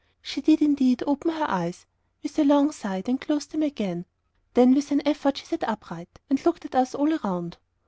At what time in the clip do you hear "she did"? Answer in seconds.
0.19-0.63